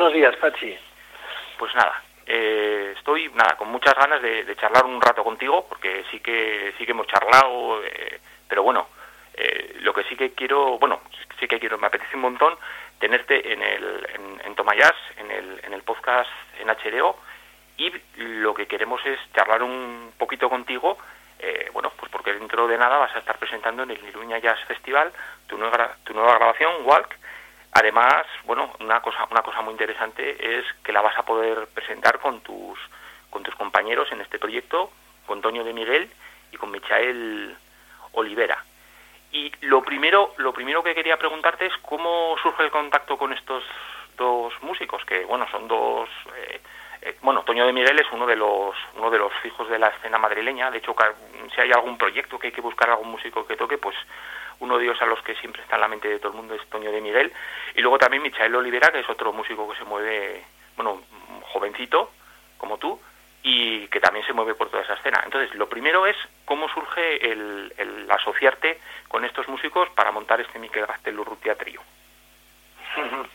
Buenos 0.00 0.14
días, 0.14 0.34
Pachi. 0.36 0.74
Pues 1.58 1.74
nada, 1.74 2.02
eh, 2.24 2.94
estoy 2.96 3.28
nada 3.34 3.54
con 3.58 3.68
muchas 3.68 3.94
ganas 3.94 4.22
de, 4.22 4.56
charlar 4.56 4.86
un 4.86 4.98
rato 4.98 5.22
contigo, 5.22 5.66
porque 5.68 6.04
sí 6.10 6.20
que 6.20 6.72
sí 6.78 6.86
que 6.86 6.92
hemos 6.92 7.06
charlado, 7.06 7.84
eh, 7.84 8.18
pero 8.48 8.62
bueno, 8.62 8.88
eh, 9.34 9.76
lo 9.80 9.92
que 9.92 10.04
sí 10.04 10.16
que 10.16 10.32
quiero, 10.32 10.78
bueno, 10.78 11.02
sí 11.38 11.46
que 11.46 11.60
quiero, 11.60 11.76
me 11.76 11.88
apetece 11.88 12.16
un 12.16 12.22
montón 12.22 12.56
tenerte 12.98 13.52
en 13.52 13.62
el 13.62 14.08
en, 14.14 14.40
en 14.46 14.54
Tomayas, 14.54 14.94
en 15.18 15.30
el 15.30 15.60
en 15.64 15.74
el 15.74 15.82
podcast 15.82 16.30
en 16.58 16.68
HDO 16.68 17.18
y 17.76 17.92
lo 18.16 18.54
que 18.54 18.66
queremos 18.66 19.04
es 19.04 19.18
charlar 19.34 19.62
un 19.62 20.14
poquito 20.16 20.48
contigo, 20.48 20.96
eh, 21.40 21.68
bueno, 21.74 21.92
pues 21.98 22.10
porque 22.10 22.32
dentro 22.32 22.66
de 22.66 22.78
nada 22.78 22.96
vas 22.96 23.14
a 23.16 23.18
estar 23.18 23.36
presentando 23.36 23.82
en 23.82 23.90
el 23.90 24.02
Iruña 24.02 24.38
Jazz 24.38 24.64
Festival 24.64 25.12
tu 25.46 25.58
nueva 25.58 25.94
tu 26.04 26.14
nueva 26.14 26.36
grabación 26.36 26.86
Walk 26.86 27.19
Además, 27.72 28.24
bueno, 28.44 28.72
una 28.80 29.00
cosa, 29.00 29.26
una 29.30 29.42
cosa 29.42 29.62
muy 29.62 29.72
interesante 29.72 30.58
es 30.58 30.64
que 30.82 30.92
la 30.92 31.02
vas 31.02 31.16
a 31.16 31.24
poder 31.24 31.68
presentar 31.72 32.18
con 32.18 32.40
tus, 32.40 32.78
con 33.30 33.42
tus 33.42 33.54
compañeros 33.54 34.10
en 34.12 34.20
este 34.20 34.38
proyecto, 34.38 34.90
con 35.26 35.40
Toño 35.40 35.62
de 35.62 35.72
Miguel 35.72 36.10
y 36.52 36.56
con 36.56 36.70
Michael 36.70 37.56
Olivera. 38.12 38.64
Y 39.32 39.52
lo 39.60 39.82
primero, 39.82 40.34
lo 40.38 40.52
primero 40.52 40.82
que 40.82 40.94
quería 40.94 41.16
preguntarte 41.16 41.66
es 41.66 41.76
cómo 41.82 42.36
surge 42.42 42.64
el 42.64 42.70
contacto 42.72 43.16
con 43.16 43.32
estos 43.32 43.62
dos 44.16 44.52
músicos, 44.62 45.04
que 45.04 45.24
bueno, 45.24 45.46
son 45.50 45.68
dos 45.68 46.08
eh, 46.36 46.60
eh, 47.02 47.16
bueno, 47.22 47.42
Toño 47.44 47.66
de 47.66 47.72
Miguel 47.72 47.98
es 47.98 48.06
uno 48.12 48.26
de 48.26 48.36
los 48.36 48.74
uno 48.96 49.10
de 49.10 49.18
los 49.18 49.32
fijos 49.42 49.68
de 49.70 49.78
la 49.78 49.88
escena 49.88 50.18
madrileña. 50.18 50.70
De 50.70 50.78
hecho, 50.78 50.94
si 51.54 51.60
hay 51.60 51.72
algún 51.72 51.96
proyecto 51.96 52.38
que 52.38 52.48
hay 52.48 52.52
que 52.52 52.60
buscar 52.60 52.90
algún 52.90 53.10
músico 53.10 53.46
que 53.46 53.56
toque, 53.56 53.78
pues 53.78 53.96
uno 54.60 54.78
de 54.78 54.84
ellos 54.84 55.00
a 55.02 55.06
los 55.06 55.20
que 55.22 55.34
siempre 55.36 55.62
está 55.62 55.76
en 55.76 55.80
la 55.80 55.88
mente 55.88 56.08
de 56.08 56.18
todo 56.18 56.32
el 56.32 56.36
mundo 56.36 56.54
es 56.54 56.66
Toño 56.68 56.92
de 56.92 57.00
Miguel. 57.00 57.32
Y 57.74 57.80
luego 57.80 57.98
también 57.98 58.22
Michael 58.22 58.54
Olivera, 58.54 58.92
que 58.92 59.00
es 59.00 59.08
otro 59.08 59.32
músico 59.32 59.68
que 59.68 59.78
se 59.78 59.84
mueve, 59.84 60.44
bueno, 60.76 61.02
jovencito, 61.52 62.10
como 62.58 62.78
tú, 62.78 63.00
y 63.42 63.86
que 63.88 64.00
también 64.00 64.24
se 64.26 64.34
mueve 64.34 64.54
por 64.54 64.68
toda 64.68 64.82
esa 64.82 64.94
escena. 64.94 65.22
Entonces, 65.24 65.54
lo 65.54 65.68
primero 65.68 66.06
es 66.06 66.16
cómo 66.44 66.68
surge 66.68 67.30
el, 67.30 67.72
asociarte 68.10 68.78
con 69.08 69.24
estos 69.24 69.48
músicos 69.48 69.88
para 69.90 70.12
montar 70.12 70.40
este 70.40 70.58
Miquel 70.58 70.86
Gastelurrutia 70.86 71.54
Trío. 71.56 71.80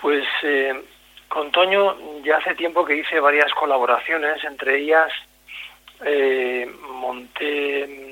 Pues 0.00 0.26
eh, 0.44 0.82
con 1.28 1.52
Toño 1.52 2.22
ya 2.22 2.38
hace 2.38 2.54
tiempo 2.54 2.86
que 2.86 2.96
hice 2.96 3.20
varias 3.20 3.52
colaboraciones, 3.52 4.42
entre 4.44 4.78
ellas 4.78 5.12
eh, 6.02 6.66
monté 6.88 8.09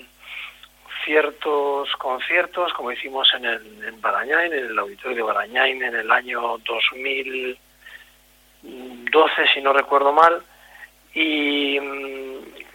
ciertos 1.08 1.90
conciertos, 1.96 2.72
como 2.74 2.92
hicimos 2.92 3.32
en, 3.32 3.46
el, 3.46 3.82
en 3.82 3.98
Barañain, 3.98 4.52
en 4.52 4.66
el 4.66 4.78
auditorio 4.78 5.16
de 5.16 5.22
Barañain 5.22 5.82
en 5.82 5.94
el 5.94 6.10
año 6.10 6.58
2012, 6.58 9.48
si 9.54 9.62
no 9.62 9.72
recuerdo 9.72 10.12
mal, 10.12 10.42
y, 11.14 11.78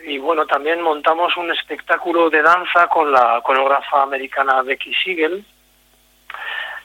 y, 0.03 0.17
bueno, 0.17 0.47
también 0.47 0.81
montamos 0.81 1.37
un 1.37 1.51
espectáculo 1.51 2.31
de 2.31 2.41
danza 2.41 2.87
con 2.87 3.11
la 3.11 3.39
coreógrafa 3.43 4.01
americana 4.01 4.63
Becky 4.63 4.95
Siegel. 4.95 5.45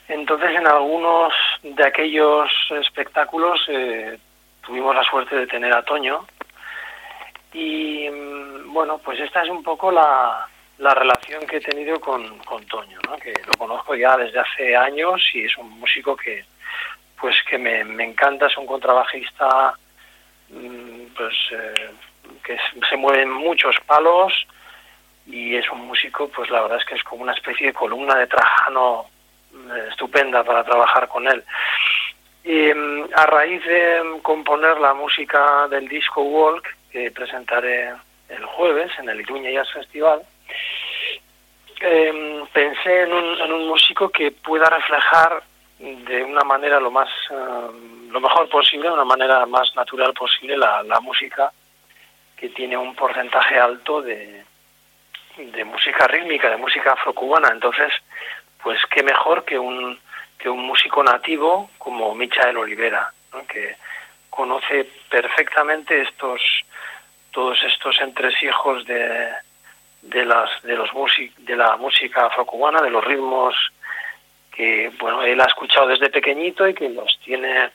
Entonces, 0.06 0.50
en 0.50 0.66
algunos 0.66 1.32
de 1.62 1.86
aquellos 1.86 2.50
espectáculos 2.78 3.58
eh, 3.68 4.18
tuvimos 4.66 4.94
la 4.94 5.04
suerte 5.04 5.34
de 5.34 5.46
tener 5.46 5.72
a 5.72 5.82
Toño. 5.82 6.26
Y 7.54 8.06
mm, 8.10 8.70
bueno, 8.70 8.98
pues 8.98 9.18
esta 9.18 9.42
es 9.42 9.48
un 9.48 9.62
poco 9.62 9.90
la, 9.90 10.46
la 10.78 10.94
relación 10.94 11.46
que 11.46 11.56
he 11.56 11.60
tenido 11.60 12.00
con, 12.00 12.38
con 12.38 12.64
Toño, 12.66 12.98
¿no? 13.08 13.16
que 13.16 13.32
lo 13.46 13.54
conozco 13.54 13.94
ya 13.94 14.16
desde 14.16 14.38
hace 14.38 14.76
años 14.76 15.22
y 15.34 15.44
es 15.44 15.56
un 15.56 15.70
músico 15.78 16.16
que 16.16 16.44
pues 17.20 17.34
que 17.50 17.58
me, 17.58 17.84
me 17.84 18.04
encanta, 18.04 18.46
es 18.46 18.56
un 18.56 18.66
contrabajista 18.66 19.74
mm, 20.50 21.14
pues 21.16 21.34
eh, 21.50 21.90
que 22.44 22.56
se 22.88 22.96
mueve 22.96 23.22
en 23.22 23.32
muchos 23.32 23.76
palos 23.86 24.32
y 25.26 25.56
es 25.56 25.68
un 25.70 25.86
músico 25.86 26.28
pues 26.28 26.48
la 26.50 26.62
verdad 26.62 26.78
es 26.78 26.84
que 26.84 26.94
es 26.94 27.02
como 27.02 27.22
una 27.22 27.32
especie 27.32 27.68
de 27.68 27.72
columna 27.72 28.14
de 28.14 28.28
Trajano 28.28 29.06
eh, 29.54 29.88
estupenda 29.90 30.44
para 30.44 30.62
trabajar 30.62 31.08
con 31.08 31.26
él. 31.26 31.42
Y 32.44 32.72
mm, 32.72 33.08
a 33.16 33.26
raíz 33.26 33.64
de 33.64 34.20
componer 34.22 34.78
la 34.78 34.94
música 34.94 35.66
del 35.68 35.88
disco 35.88 36.22
Walk, 36.22 36.68
que 36.92 37.10
presentaré 37.10 37.92
el 38.28 38.44
jueves 38.44 38.92
en 38.98 39.08
el 39.08 39.20
Iruña 39.20 39.50
Jazz 39.50 39.72
Festival, 39.72 40.22
eh, 41.80 42.44
pensé 42.52 43.02
en 43.02 43.12
un, 43.12 43.68
músico 43.68 44.08
que 44.08 44.32
pueda 44.32 44.68
reflejar 44.68 45.42
de 45.78 46.24
una 46.24 46.42
manera 46.42 46.80
lo 46.80 46.90
más 46.90 47.08
uh, 47.30 48.10
lo 48.10 48.20
mejor 48.20 48.48
posible, 48.48 48.88
de 48.88 48.94
una 48.94 49.04
manera 49.04 49.46
más 49.46 49.74
natural 49.76 50.12
posible 50.12 50.56
la, 50.56 50.82
música 51.00 51.52
que 52.36 52.48
tiene 52.48 52.76
un 52.76 52.94
porcentaje 52.94 53.58
alto 53.58 54.02
de, 54.02 54.44
de 55.36 55.64
música 55.64 56.06
rítmica, 56.08 56.50
de 56.50 56.56
música 56.56 56.92
afrocubana. 56.92 57.48
Entonces, 57.52 57.92
pues 58.62 58.80
qué 58.90 59.02
mejor 59.02 59.44
que 59.44 59.58
un 59.58 59.98
que 60.38 60.48
un 60.48 60.64
músico 60.64 61.02
nativo 61.02 61.70
como 61.78 62.14
Michael 62.14 62.56
Olivera, 62.58 63.12
que 63.48 63.76
conoce 64.30 64.88
perfectamente 65.10 66.00
estos 66.02 66.40
todos 67.32 67.58
estos 67.64 68.00
entresijos 68.00 68.84
de, 68.86 69.32
de 70.02 70.24
las 70.24 70.62
de 70.62 70.76
los 70.76 70.92
music, 70.92 71.34
de 71.38 71.56
la 71.56 71.76
música 71.76 72.26
afrocubana, 72.26 72.80
de 72.80 72.90
los 72.90 73.04
ritmos 73.04 73.54
que 74.52 74.90
bueno 74.98 75.22
él 75.22 75.40
ha 75.40 75.44
escuchado 75.44 75.88
desde 75.88 76.10
pequeñito 76.10 76.66
y 76.68 76.74
que 76.74 76.88
los 76.88 77.18
tiene 77.24 77.70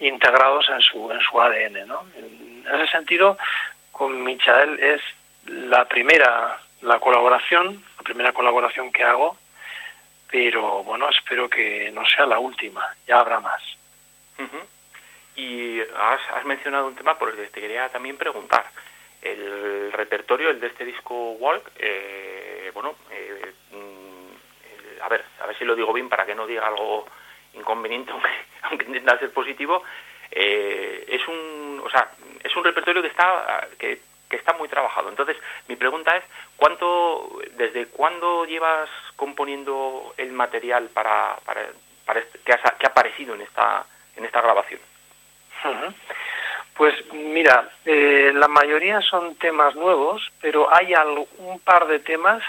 integrados 0.00 0.68
en 0.68 0.80
su 0.80 1.10
en 1.10 1.20
su 1.20 1.40
ADN, 1.40 1.86
¿no? 1.86 2.04
En 2.16 2.80
ese 2.80 2.90
sentido, 2.92 3.38
con 3.92 4.22
Michael 4.22 4.78
es 4.80 5.00
la 5.46 5.84
primera 5.86 6.58
la 6.82 7.00
colaboración, 7.00 7.84
la 7.96 8.02
primera 8.02 8.32
colaboración 8.32 8.92
que 8.92 9.04
hago, 9.04 9.36
pero 10.30 10.84
bueno 10.84 11.08
espero 11.10 11.48
que 11.48 11.90
no 11.92 12.06
sea 12.06 12.26
la 12.26 12.38
última, 12.38 12.94
ya 13.06 13.20
habrá 13.20 13.40
más. 13.40 13.62
Y 15.36 15.80
has, 15.80 16.20
has 16.34 16.44
mencionado 16.44 16.88
un 16.88 16.96
tema 16.96 17.16
por 17.16 17.30
el 17.30 17.36
que 17.36 17.46
te 17.46 17.60
quería 17.60 17.88
también 17.90 18.16
preguntar 18.16 18.64
el 19.22 19.92
repertorio, 19.92 20.50
el 20.50 20.60
de 20.60 20.68
este 20.68 20.84
disco 20.84 21.32
Walk, 21.32 21.70
eh, 21.78 22.70
bueno, 22.74 22.94
eh, 23.10 23.52
mm, 23.72 25.02
a 25.02 25.08
ver, 25.08 25.24
a 25.40 25.46
ver 25.46 25.58
si 25.58 25.64
lo 25.64 25.74
digo 25.74 25.92
bien 25.92 26.08
para 26.08 26.24
que 26.26 26.34
no 26.34 26.46
diga 26.46 26.66
algo 26.66 27.06
inconveniente, 27.54 28.10
aunque, 28.12 28.30
aunque 28.62 28.86
intenta 28.86 29.18
ser 29.18 29.32
positivo, 29.32 29.82
eh, 30.30 31.04
es 31.08 31.26
un, 31.26 31.82
o 31.84 31.90
sea, 31.90 32.10
es 32.42 32.54
un 32.56 32.64
repertorio 32.64 33.02
que 33.02 33.08
está, 33.08 33.68
que, 33.78 34.00
que 34.28 34.36
está 34.36 34.52
muy 34.52 34.68
trabajado. 34.68 35.08
Entonces, 35.08 35.36
mi 35.66 35.76
pregunta 35.76 36.16
es, 36.16 36.24
¿cuánto, 36.56 37.40
desde 37.56 37.86
cuándo 37.86 38.44
llevas 38.44 38.88
componiendo 39.16 40.14
el 40.16 40.32
material 40.32 40.88
para, 40.90 41.36
para, 41.44 41.66
para 42.04 42.20
este, 42.20 42.38
que, 42.40 42.52
ha, 42.52 42.88
aparecido 42.88 43.34
en 43.34 43.42
esta, 43.42 43.86
en 44.16 44.24
esta 44.24 44.40
grabación? 44.40 44.80
Uh. 45.64 45.92
Pues 46.78 46.94
mira, 47.12 47.68
eh, 47.84 48.30
la 48.32 48.46
mayoría 48.46 49.00
son 49.00 49.34
temas 49.34 49.74
nuevos, 49.74 50.22
pero 50.40 50.72
hay 50.72 50.94
algo, 50.94 51.26
un 51.38 51.58
par 51.58 51.88
de 51.88 51.98
temas 51.98 52.40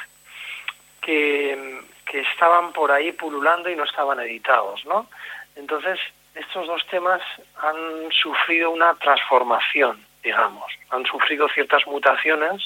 que, 1.01 1.81
que 2.05 2.19
estaban 2.19 2.71
por 2.71 2.91
ahí 2.91 3.11
pululando 3.11 3.71
y 3.71 3.75
no 3.75 3.85
estaban 3.85 4.19
editados, 4.19 4.85
¿no? 4.85 5.07
Entonces, 5.55 5.99
estos 6.35 6.67
dos 6.67 6.85
temas 6.91 7.23
han 7.57 8.11
sufrido 8.11 8.69
una 8.69 8.93
transformación, 8.93 10.05
digamos, 10.21 10.71
han 10.91 11.07
sufrido 11.07 11.49
ciertas 11.49 11.87
mutaciones 11.87 12.61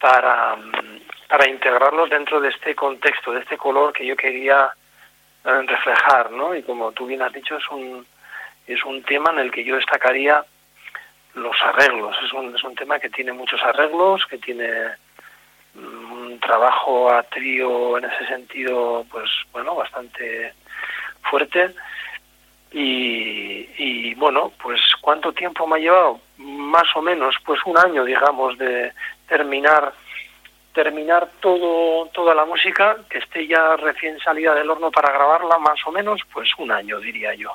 para, 0.00 0.56
para 1.28 1.46
integrarlos 1.46 2.08
dentro 2.08 2.40
de 2.40 2.48
este 2.48 2.74
contexto, 2.74 3.32
de 3.32 3.40
este 3.40 3.58
color 3.58 3.92
que 3.92 4.06
yo 4.06 4.16
quería 4.16 4.70
eh, 5.44 5.62
reflejar, 5.66 6.30
¿no? 6.30 6.54
Y 6.54 6.62
como 6.62 6.92
tú 6.92 7.04
bien 7.04 7.20
has 7.20 7.34
dicho, 7.34 7.54
es 7.54 7.68
un 7.68 8.06
es 8.74 8.84
un 8.84 9.02
tema 9.02 9.30
en 9.32 9.38
el 9.40 9.50
que 9.50 9.64
yo 9.64 9.76
destacaría 9.76 10.44
los 11.34 11.56
arreglos. 11.62 12.16
Es 12.24 12.32
un, 12.32 12.54
es 12.54 12.62
un 12.62 12.74
tema 12.74 12.98
que 12.98 13.10
tiene 13.10 13.32
muchos 13.32 13.62
arreglos, 13.62 14.26
que 14.26 14.38
tiene 14.38 14.68
un 15.74 16.38
trabajo 16.40 17.10
a 17.10 17.22
trío 17.22 17.98
en 17.98 18.04
ese 18.04 18.26
sentido, 18.26 19.06
pues 19.10 19.30
bueno, 19.52 19.74
bastante 19.74 20.52
fuerte. 21.22 21.74
Y, 22.72 23.66
y 23.78 24.14
bueno, 24.14 24.52
pues 24.62 24.80
¿cuánto 25.00 25.32
tiempo 25.32 25.66
me 25.66 25.76
ha 25.76 25.80
llevado? 25.80 26.20
Más 26.36 26.94
o 26.94 27.02
menos, 27.02 27.36
pues 27.44 27.60
un 27.64 27.78
año, 27.78 28.04
digamos, 28.04 28.58
de 28.58 28.92
terminar 29.26 29.92
terminar 30.74 31.28
todo 31.40 32.06
toda 32.12 32.34
la 32.34 32.44
música 32.44 32.98
que 33.08 33.18
esté 33.18 33.48
ya 33.48 33.74
recién 33.76 34.18
salida 34.20 34.54
del 34.54 34.70
horno 34.70 34.92
para 34.92 35.10
grabarla, 35.10 35.58
más 35.58 35.80
o 35.86 35.90
menos, 35.90 36.20
pues 36.32 36.50
un 36.58 36.70
año, 36.70 37.00
diría 37.00 37.34
yo. 37.34 37.52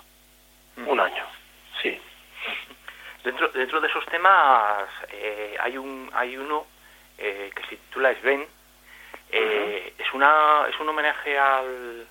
Un 0.77 0.99
año, 0.99 1.25
sí. 1.81 1.99
Dentro, 3.23 3.47
dentro 3.49 3.79
de 3.79 3.87
esos 3.87 4.05
temas 4.07 4.89
eh, 5.11 5.55
hay 5.59 5.77
un 5.77 6.09
hay 6.13 6.35
uno 6.35 6.65
eh, 7.17 7.51
que 7.55 7.63
se 7.63 7.77
titula 7.77 8.13
Sven. 8.21 8.45
Eh, 9.31 9.93
uh 9.95 9.97
-huh. 9.97 10.03
es 10.03 10.13
una 10.13 10.65
es 10.69 10.79
un 10.79 10.89
homenaje 10.89 11.37
al, 11.37 12.05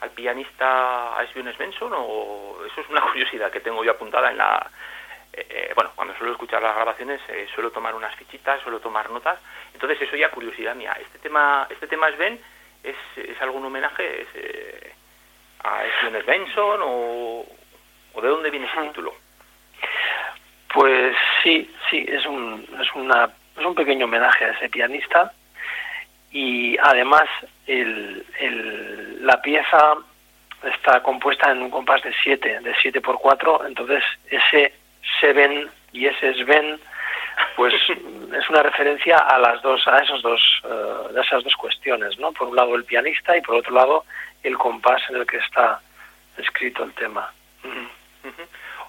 al 0.00 0.10
pianista 0.10 1.18
a 1.18 1.26
Sven 1.28 1.52
Svensson 1.54 1.92
o 1.94 2.58
eso 2.66 2.80
es 2.80 2.88
una 2.88 3.00
curiosidad 3.08 3.50
que 3.50 3.60
tengo 3.60 3.84
yo 3.84 3.92
apuntada 3.92 4.30
en 4.30 4.38
la 4.38 4.70
eh, 5.32 5.72
bueno 5.74 5.92
cuando 5.94 6.14
suelo 6.16 6.32
escuchar 6.32 6.62
las 6.62 6.74
grabaciones 6.74 7.20
eh, 7.28 7.48
suelo 7.54 7.70
tomar 7.70 7.94
unas 7.94 8.14
fichitas 8.16 8.60
suelo 8.62 8.80
tomar 8.80 9.10
notas 9.10 9.38
entonces 9.72 10.00
eso 10.02 10.16
ya 10.16 10.30
curiosidad 10.30 10.74
mía 10.74 10.96
este 11.00 11.18
tema 11.18 11.66
este 11.70 11.86
tema 11.86 12.10
Sven 12.12 12.40
es, 12.82 12.96
es 13.16 13.40
algún 13.40 13.64
homenaje 13.64 14.22
es, 14.22 14.28
eh, 14.34 14.94
a 15.62 15.82
Sven 16.00 16.22
Svensson 16.22 16.80
o 16.82 17.46
¿O 18.14 18.20
de 18.20 18.28
dónde 18.28 18.50
viene 18.50 18.66
ese 18.66 18.88
título? 18.88 19.14
Pues 20.72 21.16
sí, 21.42 21.70
sí, 21.90 22.04
es 22.08 22.26
un, 22.26 22.66
es 22.80 22.92
una, 22.94 23.30
es 23.56 23.64
un 23.64 23.74
pequeño 23.74 24.06
homenaje 24.06 24.44
a 24.44 24.50
ese 24.50 24.68
pianista 24.68 25.32
y 26.32 26.76
además 26.78 27.24
el, 27.66 28.26
el, 28.40 29.24
la 29.24 29.40
pieza 29.40 29.94
está 30.64 31.02
compuesta 31.02 31.50
en 31.52 31.62
un 31.62 31.70
compás 31.70 32.02
de 32.02 32.12
7, 32.22 32.60
de 32.60 32.74
7 32.80 33.00
por 33.00 33.18
4, 33.18 33.66
entonces 33.66 34.02
ese 34.28 34.74
Seven 35.20 35.68
y 35.92 36.06
ese 36.06 36.34
Sven 36.34 36.80
pues 37.56 37.74
es 37.88 38.48
una 38.48 38.62
referencia 38.62 39.18
a 39.18 39.38
las 39.38 39.62
dos 39.62 39.86
a 39.86 39.98
esos 39.98 40.22
dos 40.22 40.40
uh, 40.64 41.18
esas 41.18 41.44
dos 41.44 41.54
cuestiones, 41.56 42.18
¿no? 42.18 42.32
Por 42.32 42.48
un 42.48 42.56
lado 42.56 42.74
el 42.74 42.84
pianista 42.84 43.36
y 43.36 43.42
por 43.42 43.56
otro 43.56 43.74
lado 43.74 44.04
el 44.42 44.56
compás 44.58 45.02
en 45.08 45.16
el 45.16 45.26
que 45.26 45.38
está 45.38 45.80
escrito 46.36 46.82
el 46.84 46.92
tema. 46.94 47.32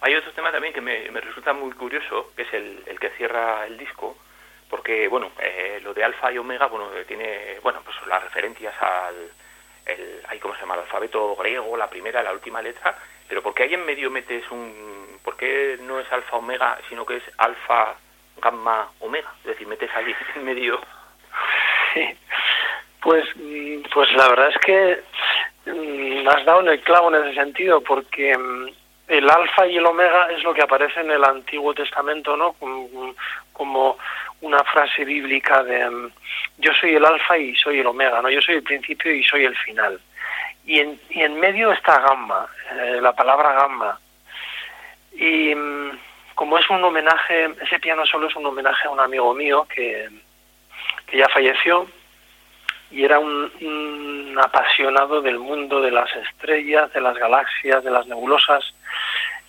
Hay 0.06 0.14
otro 0.14 0.32
tema 0.34 0.52
también 0.52 0.72
que 0.72 0.82
me, 0.82 1.10
me 1.10 1.20
resulta 1.20 1.52
muy 1.52 1.72
curioso, 1.72 2.32
que 2.36 2.44
es 2.44 2.54
el, 2.54 2.84
el 2.86 3.00
que 3.00 3.10
cierra 3.18 3.66
el 3.66 3.76
disco, 3.76 4.16
porque, 4.70 5.08
bueno, 5.08 5.32
eh, 5.40 5.80
lo 5.82 5.96
de 5.96 6.04
alfa 6.04 6.32
y 6.32 6.38
omega, 6.38 6.68
bueno, 6.68 6.96
eh, 6.96 7.06
tiene, 7.06 7.58
bueno, 7.64 7.82
pues 7.84 7.98
las 8.06 8.22
referencias 8.22 8.76
al, 8.80 9.16
el, 9.84 10.22
ahí, 10.28 10.38
¿cómo 10.38 10.54
se 10.54 10.62
llama? 10.62 10.76
El 10.76 10.82
alfabeto 10.82 11.36
griego, 11.36 11.76
la 11.76 11.90
primera, 11.90 12.22
la 12.22 12.34
última 12.34 12.62
letra, 12.62 12.96
pero 13.28 13.42
¿por 13.42 13.56
qué 13.56 13.64
ahí 13.64 13.74
en 13.74 13.84
medio 13.84 14.12
metes 14.12 14.44
un, 14.52 15.18
por 15.24 15.36
qué 15.38 15.80
no 15.82 16.00
es 16.00 16.12
alfa 16.12 16.38
omega, 16.38 16.78
sino 16.88 17.04
que 17.04 17.16
es 17.16 17.24
alfa 17.40 17.96
gamma 18.38 18.88
omega? 19.00 19.34
Es 19.40 19.48
decir, 19.48 19.66
metes 19.66 19.90
ahí 19.96 20.14
en 20.36 20.46
medio... 20.46 20.82
Sí. 21.96 22.16
Pues, 23.02 23.26
mm, 23.38 23.82
pues 23.92 24.12
la 24.14 24.28
verdad 24.28 24.50
es 24.50 24.58
que 24.60 25.04
mm, 25.66 26.28
has 26.28 26.46
dado 26.46 26.62
en 26.62 26.68
el 26.68 26.82
clavo 26.82 27.10
en 27.10 27.26
ese 27.26 27.34
sentido, 27.34 27.82
porque 27.82 28.38
mm, 28.38 28.85
el 29.08 29.30
alfa 29.30 29.68
y 29.68 29.78
el 29.78 29.86
omega 29.86 30.28
es 30.32 30.44
lo 30.44 30.54
que 30.54 30.64
aparece 30.64 31.02
en 31.02 31.12
el 31.12 31.24
Antiguo 31.24 31.74
Testamento, 31.74 32.36
¿no? 32.36 32.56
Como, 33.54 33.98
una 34.42 34.64
frase 34.66 35.06
bíblica 35.06 35.64
de 35.64 35.90
mm, 35.90 36.12
yo 36.58 36.72
soy 36.74 36.96
el 36.96 37.06
alfa 37.06 37.38
y 37.38 37.56
soy 37.56 37.80
el 37.80 37.88
omega, 37.88 38.22
¿no? 38.22 38.30
Yo 38.30 38.42
soy 38.42 38.56
el 38.56 38.64
principio 38.64 39.12
y 39.12 39.24
soy 39.24 39.46
el 39.46 39.56
final. 39.56 40.00
Y 40.66 40.80
en, 40.80 41.00
y 41.10 41.22
en 41.22 41.40
medio 41.40 41.72
está 41.72 42.00
gamma, 42.00 42.48
eh, 42.80 43.00
la 43.02 43.14
palabra 43.14 43.54
gamma. 43.54 44.00
Y 45.14 45.56
mm, 45.56 45.98
como 46.36 46.58
es 46.58 46.70
un 46.70 46.84
homenaje, 46.84 47.56
ese 47.62 47.80
piano 47.80 48.06
solo 48.06 48.28
es 48.28 48.36
un 48.36 48.46
homenaje 48.46 48.88
a 48.88 48.92
un 48.92 49.00
amigo 49.00 49.34
mío 49.34 49.66
que, 49.74 50.10
que 51.08 51.18
ya 51.18 51.30
falleció 51.30 51.88
y 52.96 53.04
era 53.04 53.20
un, 53.20 54.40
apasionado 54.42 55.22
del 55.22 55.38
mundo 55.38 55.82
de 55.82 55.92
las 55.92 56.10
estrellas, 56.16 56.92
de 56.94 57.02
las 57.02 57.18
galaxias, 57.18 57.84
de 57.84 57.92
las 57.92 58.08
nebulosas. 58.08 58.64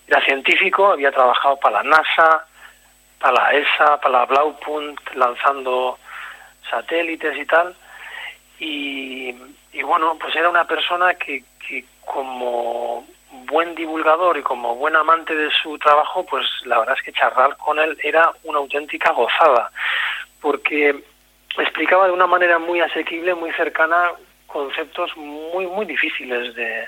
Era 0.09 0.21
científico, 0.25 0.93
había 0.93 1.13
trabajado 1.13 1.57
para 1.57 1.83
la 1.83 1.91
NASA, 1.91 2.45
para 3.21 3.35
la 3.35 3.53
ESA, 3.53 4.01
para 4.01 4.19
la 4.19 4.27
Blaupunkt, 4.27 5.15
lanzando 5.15 5.99
satélites 6.69 7.37
y 7.37 7.47
tal. 7.47 7.77
Y, 8.59 9.35
y 9.73 9.83
bueno, 9.83 10.17
pues 10.21 10.35
era 10.35 10.49
una 10.49 10.65
persona 10.65 11.15
que, 11.15 11.45
que 11.69 11.85
como 12.05 13.07
buen 13.47 13.77
divulgador 13.77 14.39
y 14.39 14.43
como 14.43 14.75
buen 14.75 14.97
amante 14.97 15.37
de 15.37 15.51
su 15.63 15.79
trabajo, 15.79 16.27
pues 16.27 16.45
la 16.65 16.81
verdad 16.81 16.97
es 16.99 17.05
que 17.05 17.13
charlar 17.13 17.57
con 17.59 17.79
él 17.79 17.97
era 18.03 18.33
una 18.43 18.59
auténtica 18.59 19.13
gozada, 19.13 19.71
porque 20.41 21.01
explicaba 21.65 22.07
de 22.07 22.13
una 22.13 22.27
manera 22.27 22.59
muy 22.59 22.81
asequible, 22.81 23.35
muy 23.35 23.53
cercana, 23.53 24.13
conceptos 24.47 25.17
muy, 25.17 25.67
muy 25.67 25.87
difíciles 25.87 26.55
de, 26.55 26.87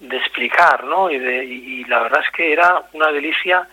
de 0.00 0.16
explicar, 0.16 0.84
¿no? 0.84 1.10
Y, 1.10 1.18
de, 1.18 1.44
y 1.44 1.84
la 1.84 2.00
verdad 2.00 2.22
es 2.24 2.30
que 2.32 2.52
era 2.52 2.82
una 2.92 3.10
delicia 3.10 3.66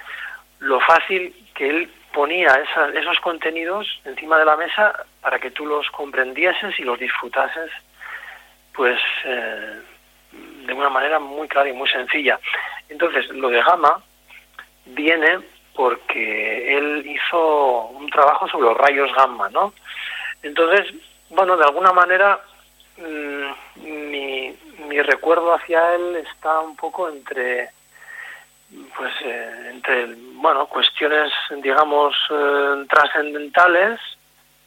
lo 0.60 0.80
fácil 0.80 1.34
que 1.54 1.70
él 1.70 1.90
ponía 2.14 2.48
esa, 2.54 2.90
esos 2.98 3.20
contenidos 3.20 4.00
encima 4.06 4.40
de 4.40 4.46
la 4.46 4.56
mesa 4.56 5.06
para 5.22 5.38
que 5.38 5.52
tú 5.52 5.66
los 5.66 5.90
comprendieses 5.92 6.80
y 6.80 6.84
los 6.84 6.98
disfrutases, 6.98 7.70
pues 8.74 9.00
eh, 9.26 9.82
de 10.66 10.74
una 10.74 10.90
manera 10.90 11.20
muy 11.20 11.48
clara 11.48 11.70
y 11.70 11.74
muy 11.74 11.90
sencilla. 11.90 12.40
Entonces, 12.90 13.28
lo 13.30 13.50
de 13.50 13.62
Gama 13.62 14.02
viene 14.86 15.40
porque 15.76 16.78
él 16.78 17.04
hizo 17.06 17.88
un 17.88 18.10
trabajo 18.10 18.48
sobre 18.48 18.68
los 18.70 18.78
rayos 18.78 19.14
gamma, 19.14 19.50
¿no? 19.50 19.74
Entonces, 20.46 20.94
bueno, 21.32 21.58
de 21.58 21.66
alguna 21.66 21.92
manera 21.92 22.40
mmm, 22.98 23.82
mi, 23.84 24.56
mi 24.88 25.02
recuerdo 25.02 25.54
hacia 25.54 25.96
él 25.96 26.18
está 26.18 26.60
un 26.60 26.76
poco 26.76 27.10
entre 27.10 27.72
pues 28.96 29.14
eh, 29.24 29.70
entre 29.72 30.08
bueno 30.34 30.68
cuestiones 30.68 31.32
digamos 31.62 32.16
eh, 32.30 32.86
trascendentales 32.90 34.00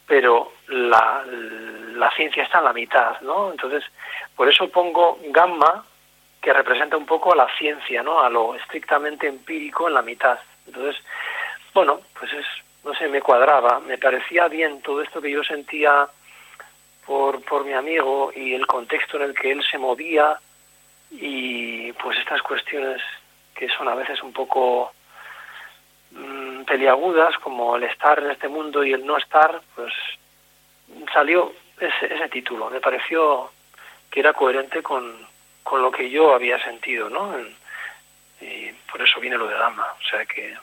pero 0.07 0.53
la, 0.67 1.23
la 1.95 2.09
ciencia 2.11 2.43
está 2.43 2.59
en 2.59 2.65
la 2.65 2.73
mitad 2.73 3.19
no 3.21 3.51
entonces 3.51 3.83
por 4.35 4.47
eso 4.49 4.69
pongo 4.69 5.19
gamma 5.25 5.83
que 6.41 6.53
representa 6.53 6.97
un 6.97 7.05
poco 7.05 7.33
a 7.33 7.37
la 7.37 7.47
ciencia 7.57 8.03
no 8.03 8.21
a 8.21 8.29
lo 8.29 8.55
estrictamente 8.55 9.27
empírico 9.27 9.87
en 9.87 9.93
la 9.93 10.01
mitad. 10.01 10.39
Entonces 10.65 11.01
bueno 11.73 11.99
pues 12.17 12.33
es 12.33 12.45
no 12.83 12.93
sé 12.95 13.07
me 13.07 13.21
cuadraba 13.21 13.79
me 13.79 13.97
parecía 13.97 14.47
bien 14.47 14.81
todo 14.81 15.01
esto 15.01 15.21
que 15.21 15.31
yo 15.31 15.43
sentía 15.43 16.07
por 17.05 17.43
por 17.43 17.65
mi 17.65 17.73
amigo 17.73 18.31
y 18.35 18.53
el 18.53 18.65
contexto 18.67 19.17
en 19.17 19.23
el 19.23 19.33
que 19.33 19.51
él 19.51 19.63
se 19.63 19.77
movía 19.77 20.39
y 21.11 21.91
pues 21.93 22.17
estas 22.19 22.41
cuestiones 22.41 23.01
que 23.55 23.67
son 23.69 23.87
a 23.89 23.95
veces 23.95 24.21
un 24.23 24.31
poco 24.31 24.93
mmm, 26.11 26.63
peliagudas, 26.63 27.37
como 27.39 27.75
el 27.75 27.83
estar 27.83 28.19
en 28.19 28.31
este 28.31 28.47
mundo 28.47 28.83
y 28.83 28.93
el 28.93 29.05
no 29.05 29.17
estar, 29.17 29.61
pues 29.75 29.93
salió 31.13 31.53
ese, 31.79 32.13
ese 32.13 32.29
título. 32.29 32.69
Me 32.69 32.79
pareció 32.79 33.51
que 34.09 34.21
era 34.21 34.33
coherente 34.33 34.81
con, 34.81 35.27
con 35.63 35.81
lo 35.81 35.91
que 35.91 36.09
yo 36.09 36.33
había 36.33 36.63
sentido, 36.63 37.09
¿no? 37.09 37.35
Y 38.41 38.71
por 38.89 39.01
eso 39.01 39.19
viene 39.19 39.37
lo 39.37 39.47
de 39.47 39.55
dama. 39.55 39.85
O 39.99 40.09
sea 40.09 40.25
que 40.25 40.55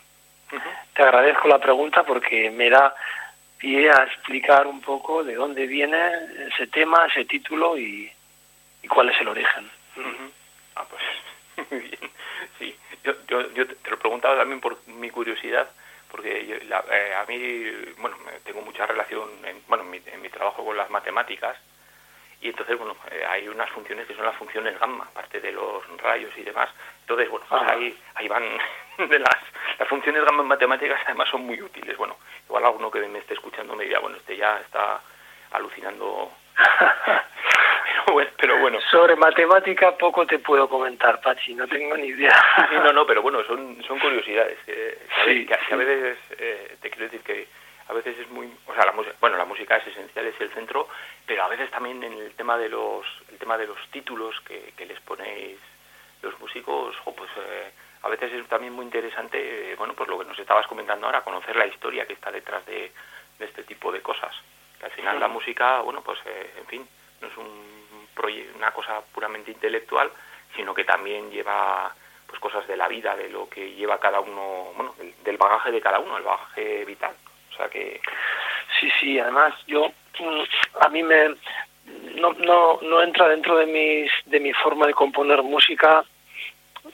te 0.95 1.03
agradezco 1.03 1.49
la 1.49 1.59
pregunta 1.59 2.05
porque 2.05 2.51
me 2.51 2.71
da 2.71 2.95
pie 3.59 3.91
a 3.91 4.05
explicar 4.05 4.67
un 4.67 4.81
poco 4.81 5.25
de 5.25 5.35
dónde 5.35 5.67
viene 5.67 5.99
ese 6.49 6.67
tema, 6.67 7.07
ese 7.07 7.25
título 7.25 7.79
y, 7.79 8.11
cuál 8.89 9.11
es 9.11 9.21
el 9.21 9.29
origen. 9.29 9.65
Uh. 9.97 10.31
Ah, 10.77 10.85
pues 10.89 11.03
muy 11.71 11.81
bien. 11.81 12.11
Sí, 12.59 12.77
yo, 13.03 13.15
yo, 13.27 13.53
yo 13.55 13.67
te 13.67 13.91
lo 13.91 13.99
preguntaba 13.99 14.37
también 14.37 14.61
por 14.61 14.79
mi 14.87 15.11
curiosidad, 15.11 15.69
porque 16.11 16.47
yo, 16.47 16.57
la, 16.69 16.85
eh, 16.93 17.15
a 17.15 17.25
mí, 17.27 17.65
bueno, 17.99 18.17
tengo 18.45 18.63
mucha 18.63 18.87
relación, 18.87 19.29
en, 19.45 19.61
bueno, 19.67 19.85
en 19.85 19.91
mi, 19.91 20.01
en 20.07 20.23
mi 20.23 20.29
trabajo 20.29 20.65
con 20.65 20.77
las 20.77 20.91
matemáticas, 20.91 21.57
y 22.41 22.49
entonces, 22.49 22.79
bueno, 22.79 22.97
eh, 23.11 23.25
hay 23.29 23.49
unas 23.49 23.69
funciones 23.71 24.07
que 24.07 24.15
son 24.15 24.25
las 24.25 24.37
funciones 24.37 24.79
gamma, 24.79 25.05
aparte 25.05 25.41
de 25.41 25.53
los 25.53 25.85
rayos 25.99 26.33
y 26.37 26.43
demás. 26.43 26.69
Entonces, 27.01 27.29
bueno, 27.31 27.47
pues 27.49 27.63
ahí, 27.63 27.99
ahí 28.15 28.29
van 28.29 28.45
de 28.99 29.19
las, 29.19 29.37
las 29.79 29.89
funciones 29.89 30.25
gamma 30.25 30.43
en 30.43 30.49
matemáticas, 30.49 31.01
además 31.07 31.29
son 31.29 31.43
muy 31.43 31.61
útiles. 31.61 31.97
Bueno, 31.97 32.17
igual 32.45 32.65
alguno 32.65 32.91
que 32.91 33.01
me 33.01 33.19
esté 33.19 33.35
escuchando 33.35 33.75
me 33.75 33.85
dirá, 33.85 34.01
bueno, 34.01 34.17
este 34.17 34.37
ya 34.37 34.59
está 34.61 35.01
alucinando 35.53 36.31
pero, 38.07 38.15
bueno, 38.15 38.31
pero 38.39 38.59
bueno. 38.59 38.81
Sobre 38.91 39.17
matemática 39.17 39.97
poco 39.97 40.27
te 40.27 40.39
puedo 40.39 40.69
comentar, 40.69 41.21
Pachi, 41.21 41.55
no 41.55 41.67
tengo 41.67 41.97
ni 41.97 42.09
idea. 42.09 42.35
Sí, 42.71 42.77
no, 42.83 42.93
no, 42.93 43.07
pero 43.07 43.23
bueno, 43.23 43.43
son, 43.45 43.83
son 43.87 43.99
curiosidades. 43.99 44.59
Eh, 44.67 44.99
sí, 45.25 45.47
que, 45.47 45.55
a, 45.55 45.59
que 45.59 45.75
a 45.75 45.77
veces, 45.77 46.19
eh, 46.39 46.77
te 46.81 46.91
quiero 46.91 47.05
decir 47.05 47.21
que 47.21 47.47
a 47.89 47.93
veces 47.93 48.19
es 48.19 48.31
muy, 48.31 48.53
o 48.67 48.75
sea, 48.75 48.85
la 48.87 48.93
música, 48.93 49.15
bueno, 49.21 49.37
la 49.37 49.45
música 49.45 49.77
es 49.77 49.87
esencial, 49.87 50.27
es 50.27 50.41
el 50.41 50.51
centro, 50.51 50.89
pero 51.27 51.45
a 51.45 51.49
veces 51.49 51.71
también 51.71 52.03
en 52.03 52.15
el 52.15 52.33
tema 52.35 52.59
de 52.59 52.69
los, 52.69 53.07
el 53.31 53.39
tema 53.39 53.57
de 53.57 53.67
los 53.67 53.79
títulos 53.91 54.41
que, 54.41 54.73
que 54.77 54.87
les 54.87 55.01
ponéis 55.01 55.59
los 56.23 56.39
músicos, 56.41 56.97
o 57.05 57.15
pues 57.15 57.31
eh, 57.37 57.73
a 58.03 58.09
veces 58.09 58.33
es 58.33 58.49
también 58.49 58.73
muy 58.73 58.85
interesante, 58.85 59.73
eh, 59.73 59.77
bueno, 59.77 59.95
pues 59.95 60.09
lo 60.09 60.19
que 60.19 60.25
nos 60.25 60.39
estabas 60.39 60.67
comentando 60.67 61.07
ahora, 61.07 61.23
conocer 61.23 61.55
la 61.57 61.67
historia 61.67 62.07
que 62.07 62.15
está 62.15 62.31
detrás 62.31 62.65
de, 62.67 62.93
de 63.39 63.45
este 63.45 63.63
tipo 63.65 63.93
de 63.93 64.03
cosas. 64.03 64.35
Que 64.79 64.87
al 64.87 64.93
final 64.93 65.15
sí. 65.15 65.21
la 65.21 65.29
música, 65.29 65.81
bueno, 65.81 66.03
pues 66.03 66.19
eh, 66.27 66.55
en 66.59 66.67
fin, 66.67 66.89
no 67.21 67.29
es 67.29 67.37
un 67.37 67.77
una 68.57 68.73
cosa 68.73 69.01
puramente 69.13 69.51
intelectual, 69.51 70.11
sino 70.55 70.75
que 70.75 70.85
también 70.85 71.31
lleva 71.31 71.95
pues 72.27 72.41
cosas 72.41 72.67
de 72.67 72.77
la 72.77 72.89
vida, 72.89 73.15
de 73.15 73.29
lo 73.29 73.49
que 73.49 73.73
lleva 73.75 74.01
cada 74.01 74.21
uno, 74.21 74.73
bueno, 74.75 74.95
del 75.23 75.37
bagaje 75.37 75.71
de 75.71 75.81
cada 75.81 76.01
uno, 76.01 76.17
el 76.17 76.25
bagaje 76.25 76.85
vital. 76.85 77.15
O 77.57 77.59
sea 77.59 77.69
que 77.69 78.01
sí, 78.79 78.89
sí, 79.01 79.19
además 79.19 79.55
yo 79.67 79.91
a 80.81 80.89
mí 80.91 81.03
me 81.03 81.35
no 82.17 82.33
no 82.33 82.79
no 82.83 83.03
entra 83.03 83.29
dentro 83.29 83.57
de 83.57 83.67
mis 83.67 84.11
de 84.27 84.41
mi 84.41 84.53
forma 84.53 84.87
de 84.87 84.95
componer 84.95 85.43
música 85.43 86.05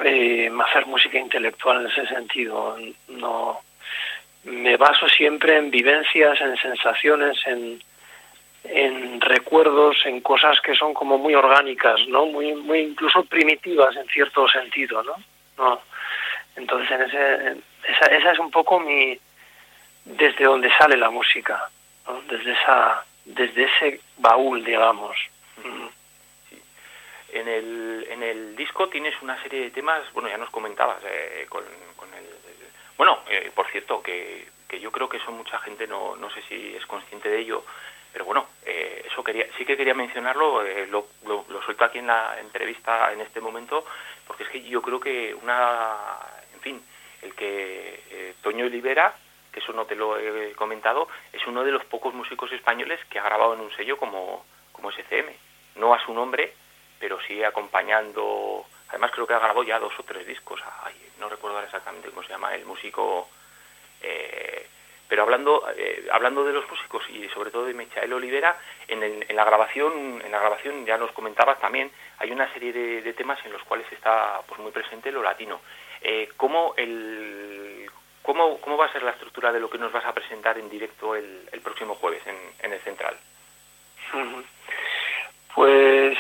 eh, 0.05 0.51
hacer 0.67 0.87
música 0.87 1.19
intelectual 1.19 1.81
en 1.81 1.91
ese 1.91 2.07
sentido, 2.07 2.77
no 3.09 3.61
me 4.45 4.77
baso 4.77 5.09
siempre 5.09 5.57
en 5.57 5.71
vivencias, 5.71 6.41
en 6.41 6.57
sensaciones, 6.57 7.39
en 7.47 7.83
en 8.65 9.21
recuerdos, 9.21 9.97
en 10.05 10.21
cosas 10.21 10.61
que 10.61 10.75
son 10.75 10.95
como 10.95 11.19
muy 11.19 11.35
orgánicas, 11.35 12.07
¿no? 12.07 12.27
Muy, 12.27 12.55
muy 12.55 12.79
incluso 12.79 13.25
primitivas 13.25 13.97
en 13.97 14.07
cierto 14.07 14.49
sentido, 14.49 15.03
¿no? 15.03 15.15
no. 15.59 15.81
Entonces, 16.55 16.91
en 16.93 17.03
ese, 17.03 17.57
esa, 17.89 18.07
esa 18.07 18.31
es 18.31 18.39
un 18.39 18.53
poco 18.53 18.79
mi, 18.79 19.19
desde 20.05 20.45
donde 20.45 20.71
sale 20.77 20.97
la 20.97 21.11
música, 21.11 21.71
desde 22.29 22.53
esa, 22.53 23.05
desde 23.25 23.65
ese 23.65 24.01
baúl, 24.19 24.65
digamos. 24.65 25.17
En 27.33 27.49
el, 27.49 28.07
en 28.11 28.23
el 28.23 28.57
disco 28.57 28.89
tienes 28.89 29.15
una 29.23 29.43
serie 29.43 29.61
de 29.63 29.71
temas, 29.71 30.03
bueno, 30.13 30.29
ya 30.29 30.37
nos 30.37 30.51
comentabas 30.51 30.99
eh, 31.05 31.47
con, 31.49 31.65
el, 31.65 32.27
bueno, 32.99 33.21
eh, 33.29 33.51
por 33.55 33.67
cierto, 33.71 34.03
que, 34.03 34.47
que 34.69 34.79
yo 34.79 34.93
creo 34.93 35.09
que 35.09 35.17
eso 35.17 35.33
mucha 35.33 35.59
gente 35.61 35.87
no, 35.87 36.15
no 36.17 36.31
sé 36.31 36.43
si 36.43 36.75
es 36.77 36.85
consciente 36.85 37.31
de 37.31 37.39
ello, 37.39 37.65
pero 38.13 38.27
bueno, 38.27 38.47
eh, 38.65 39.07
eso 39.11 39.25
quería, 39.25 39.47
sí 39.57 39.65
que 39.65 39.77
quería 39.77 39.95
mencionarlo, 39.95 40.65
eh, 40.65 40.87
lo, 40.87 41.09
lo, 41.25 41.47
lo, 41.49 41.63
suelto 41.63 41.85
aquí 41.85 41.99
en 41.99 42.09
la 42.09 42.39
entrevista 42.39 43.13
en 43.13 43.23
este 43.23 43.41
momento, 43.41 43.87
porque 44.27 44.43
es 44.43 44.51
que 44.51 44.63
yo 44.63 44.83
creo 44.83 45.01
que 45.01 45.35
una, 45.35 45.97
en 46.55 46.61
fin, 46.61 46.83
el 47.23 47.35
que 47.35 48.03
eh, 48.11 48.35
Toño 48.43 48.67
Olivera, 48.67 49.15
que 49.53 49.61
eso 49.61 49.73
no 49.73 49.85
te 49.85 49.95
lo 49.95 50.19
he 50.19 50.53
comentado, 50.55 51.09
es 51.33 51.47
uno 51.47 51.63
de 51.63 51.71
los 51.73 51.85
pocos 51.85 52.15
músicos 52.15 52.51
españoles 52.53 52.99
que 53.11 53.19
ha 53.19 53.25
grabado 53.25 53.55
en 53.55 53.61
un 53.61 53.71
sello 53.73 53.97
como, 53.99 54.45
como 54.73 54.91
SCM. 54.91 55.31
No 55.77 55.95
a 55.95 56.01
su 56.05 56.13
nombre, 56.15 56.55
pero 56.99 57.21
sí 57.27 57.43
acompañando. 57.45 58.65
Además, 58.89 59.11
creo 59.13 59.27
que 59.27 59.35
ha 59.35 59.39
grabado 59.39 59.63
ya 59.63 59.79
dos 59.79 59.93
o 59.99 60.03
tres 60.03 60.27
discos. 60.27 60.61
No 61.19 61.29
recuerdo 61.29 61.57
ahora 61.57 61.67
exactamente 61.67 62.09
cómo 62.11 62.23
se 62.23 62.31
llama 62.31 62.55
el 62.55 62.65
músico. 62.65 63.29
Eh, 64.03 64.67
pero 65.09 65.23
hablando 65.25 65.65
eh, 65.77 66.09
hablando 66.11 66.43
de 66.45 66.55
los 66.55 66.69
músicos 66.71 67.03
y 67.11 67.29
sobre 67.29 67.51
todo 67.51 67.67
de 67.67 67.75
Michael 67.75 68.13
Olivera, 68.15 68.59
en, 68.89 69.03
el- 69.03 69.27
en 69.29 69.37
la 69.37 69.45
grabación 69.45 70.23
en 70.25 70.33
la 70.33 70.39
grabación 70.39 70.87
ya 70.87 70.97
nos 70.97 71.13
comentabas 71.13 71.61
también 71.61 71.91
hay 72.19 72.31
una 72.31 72.51
serie 72.55 72.73
de, 72.73 73.13
temas 73.13 73.39
en 73.45 73.53
los 73.53 73.63
cuales 73.65 73.87
está 73.93 74.41
pues 74.47 74.59
muy 74.61 74.73
presente 74.73 75.13
lo 75.13 75.23
latino. 75.23 75.61
Eh, 76.01 76.31
¿cómo, 76.37 76.73
el, 76.79 77.91
cómo, 78.23 78.59
¿Cómo 78.61 78.77
va 78.77 78.87
a 78.87 78.93
ser 78.93 79.03
la 79.03 79.11
estructura 79.13 79.53
de 79.53 79.61
lo 79.61 79.69
que 79.71 79.79
nos 79.79 79.93
vas 79.93 80.05
a 80.05 80.13
presentar 80.15 80.59
en 80.59 80.69
directo 80.71 81.15
el, 81.17 81.49
el 81.53 81.61
próximo 81.61 81.95
jueves 81.97 82.23
en, 82.27 82.37
en 82.61 82.73
el 82.73 82.81
Central? 82.81 83.17
Pues 85.55 86.19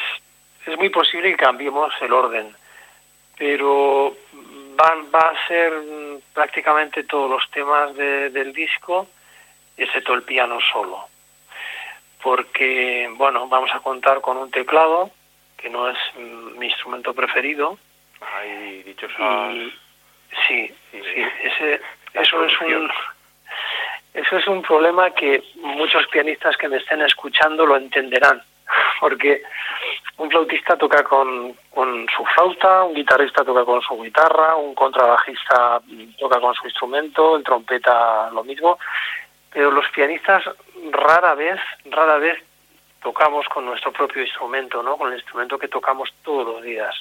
es 0.66 0.76
muy 0.78 0.88
posible 0.90 1.30
que 1.30 1.37
cambiemos 1.37 1.92
el 2.00 2.12
orden, 2.12 2.54
pero 3.37 4.14
van, 4.76 5.06
va 5.14 5.28
a 5.30 5.47
ser 5.49 5.73
prácticamente 6.35 7.04
todos 7.04 7.30
los 7.30 7.50
temas 7.50 7.94
de- 7.97 8.30
del 8.30 8.52
disco, 8.52 9.09
excepto 9.76 10.14
el 10.14 10.23
piano 10.23 10.59
solo. 10.73 11.06
Porque, 12.23 13.11
bueno, 13.16 13.49
vamos 13.49 13.71
a 13.75 13.80
contar 13.80 14.21
con 14.21 14.37
un 14.37 14.50
teclado, 14.50 15.11
que 15.56 15.68
no 15.71 15.88
es 15.88 15.99
mi 16.16 16.66
instrumento 16.66 17.14
preferido, 17.14 17.78
Hay 18.21 18.82
dichosas... 18.85 19.54
y 19.54 19.75
sí, 20.46 20.74
Sí. 20.90 21.26
ese, 21.42 21.80
eso 22.14 22.44
es 22.44 22.60
un 22.60 22.90
eso 24.14 24.36
es 24.36 24.46
un 24.46 24.60
problema 24.60 25.10
que 25.10 25.42
muchos 25.56 26.06
pianistas 26.08 26.56
que 26.58 26.68
me 26.68 26.76
estén 26.76 27.00
escuchando 27.00 27.64
lo 27.64 27.76
entenderán, 27.76 28.42
porque 29.00 29.42
un 30.18 30.30
flautista 30.30 30.76
toca 30.76 31.02
con, 31.02 31.54
con 31.70 32.06
su 32.14 32.24
flauta, 32.26 32.84
un 32.84 32.94
guitarrista 32.94 33.42
toca 33.42 33.64
con 33.64 33.80
su 33.80 34.00
guitarra, 34.02 34.56
un 34.56 34.74
contrabajista 34.74 35.80
toca 36.18 36.40
con 36.40 36.54
su 36.54 36.66
instrumento, 36.66 37.36
el 37.36 37.42
trompeta 37.42 38.30
lo 38.30 38.44
mismo, 38.44 38.78
pero 39.50 39.70
los 39.70 39.88
pianistas 39.90 40.44
rara 40.90 41.34
vez, 41.34 41.58
rara 41.86 42.18
vez 42.18 42.38
tocamos 43.02 43.48
con 43.48 43.64
nuestro 43.64 43.92
propio 43.92 44.22
instrumento, 44.22 44.82
¿no? 44.82 44.96
Con 44.96 45.08
el 45.08 45.18
instrumento 45.18 45.58
que 45.58 45.68
tocamos 45.68 46.12
todos 46.22 46.46
los 46.46 46.62
días. 46.62 46.94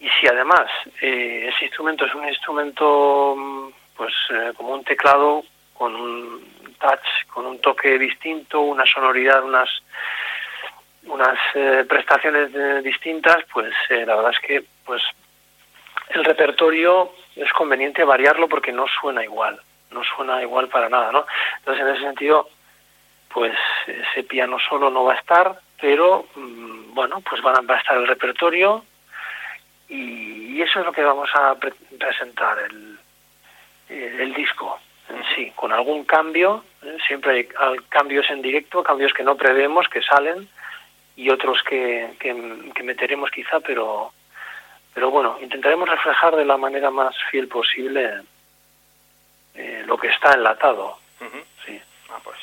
Y 0.00 0.08
si 0.08 0.26
además 0.26 0.66
eh, 1.00 1.50
ese 1.54 1.66
instrumento 1.66 2.06
es 2.06 2.14
un 2.14 2.26
instrumento, 2.26 3.34
mm, 3.36 3.68
pues 3.96 4.14
eh, 4.30 4.52
como 4.56 4.74
un 4.74 4.84
teclado 4.84 5.44
con 5.74 5.94
un 5.94 6.74
touch, 6.78 7.26
con 7.28 7.46
un 7.46 7.60
toque 7.60 7.98
distinto, 7.98 8.60
una 8.60 8.86
sonoridad, 8.86 9.44
unas 9.44 9.68
unas 11.04 11.38
eh, 11.54 11.84
prestaciones 11.88 12.54
eh, 12.54 12.82
distintas, 12.82 13.38
pues 13.52 13.72
eh, 13.88 14.04
la 14.06 14.16
verdad 14.16 14.32
es 14.32 14.40
que 14.40 14.64
pues 14.84 15.02
el 16.10 16.24
repertorio 16.24 17.12
es 17.36 17.52
conveniente 17.52 18.04
variarlo 18.04 18.48
porque 18.48 18.72
no 18.72 18.86
suena 19.00 19.24
igual, 19.24 19.60
no 19.90 20.02
suena 20.04 20.42
igual 20.42 20.68
para 20.68 20.88
nada, 20.88 21.12
¿no? 21.12 21.24
Entonces 21.58 21.82
en 21.82 21.94
ese 21.94 22.02
sentido, 22.02 22.48
pues 23.32 23.56
ese 23.86 24.24
piano 24.24 24.58
solo 24.58 24.90
no 24.90 25.04
va 25.04 25.14
a 25.14 25.18
estar, 25.18 25.60
pero 25.80 26.26
mm, 26.34 26.94
bueno, 26.94 27.20
pues 27.28 27.40
van 27.42 27.56
a, 27.56 27.60
va 27.60 27.76
a 27.76 27.78
estar 27.78 27.96
el 27.96 28.06
repertorio 28.06 28.84
y, 29.90 30.56
y 30.56 30.62
eso 30.62 30.80
es 30.80 30.86
lo 30.86 30.92
que 30.92 31.02
vamos 31.04 31.28
a 31.34 31.54
pre- 31.56 31.74
presentar 31.98 32.58
el, 32.60 32.98
el, 33.88 34.20
el 34.20 34.34
disco 34.34 34.78
en 35.08 35.22
sí, 35.34 35.52
con 35.56 35.72
algún 35.72 36.04
cambio, 36.04 36.64
¿eh? 36.82 36.96
siempre 37.06 37.32
hay 37.58 37.78
cambios 37.88 38.30
en 38.30 38.40
directo, 38.42 38.82
cambios 38.82 39.12
que 39.12 39.24
no 39.24 39.36
prevemos, 39.36 39.88
que 39.88 40.00
salen 40.02 40.48
y 41.16 41.28
otros 41.30 41.62
que, 41.64 42.14
que, 42.20 42.70
que 42.74 42.82
meteremos 42.84 43.30
quizá, 43.30 43.60
pero 43.60 44.12
pero 44.94 45.10
bueno, 45.10 45.38
intentaremos 45.40 45.88
reflejar 45.88 46.34
de 46.36 46.44
la 46.44 46.56
manera 46.56 46.90
más 46.90 47.14
fiel 47.30 47.46
posible 47.48 48.22
eh, 49.54 49.82
lo 49.86 49.96
que 49.98 50.08
está 50.08 50.32
enlatado, 50.34 50.96
Ujú. 51.20 51.38
sí. 51.66 51.80
Ah, 52.10 52.18
pues. 52.24 52.36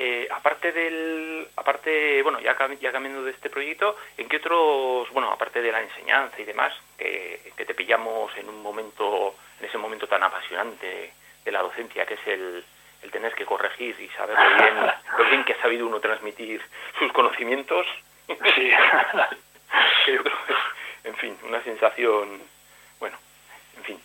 Eh, 0.00 0.28
aparte 0.30 0.70
del, 0.70 1.48
aparte, 1.56 2.22
bueno, 2.22 2.38
ya, 2.38 2.56
cam- 2.56 2.78
ya 2.78 2.92
cambiando 2.92 3.24
de 3.24 3.32
este 3.32 3.50
proyecto, 3.50 3.96
¿en 4.16 4.28
qué 4.28 4.36
otros, 4.36 5.10
bueno, 5.10 5.32
aparte 5.32 5.60
de 5.60 5.72
la 5.72 5.80
enseñanza 5.82 6.40
y 6.40 6.44
demás, 6.44 6.72
que, 6.96 7.50
que 7.56 7.64
te 7.64 7.74
pillamos 7.74 8.30
en 8.36 8.48
un 8.48 8.62
momento, 8.62 9.34
en 9.58 9.66
ese 9.66 9.76
momento 9.76 10.06
tan 10.06 10.22
apasionante 10.22 11.12
de 11.44 11.50
la 11.52 11.62
docencia, 11.62 12.06
que 12.06 12.14
es 12.14 12.26
el, 12.28 12.64
el 13.02 13.10
tener 13.10 13.34
que 13.34 13.44
corregir 13.44 13.96
y 14.00 14.08
saber 14.10 14.36
lo 14.38 14.56
bien, 14.62 14.76
lo 15.18 15.24
bien 15.24 15.44
que 15.44 15.54
ha 15.54 15.60
sabido 15.62 15.88
uno 15.88 15.98
transmitir 15.98 16.62
sus 16.96 17.12
conocimientos? 17.12 17.84
Sí. 18.28 18.70
que 20.06 20.12
yo 20.14 20.22
creo 20.22 20.36
que 20.46 20.52
es, 20.52 20.58
en 21.06 21.16
fin, 21.16 21.36
una 21.42 21.60
sensación, 21.64 22.40
bueno, 23.00 23.18
en 23.76 23.82
fin, 23.82 24.00